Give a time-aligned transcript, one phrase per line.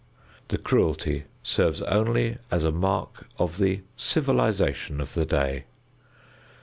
[0.47, 5.65] The cruelty serves only as a mark of the civilization of the day.